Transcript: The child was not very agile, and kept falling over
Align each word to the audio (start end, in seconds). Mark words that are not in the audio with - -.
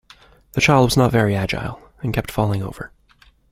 The 0.53 0.61
child 0.61 0.85
was 0.85 0.97
not 0.97 1.11
very 1.11 1.35
agile, 1.35 1.79
and 2.01 2.11
kept 2.11 2.31
falling 2.31 2.63
over 2.63 2.91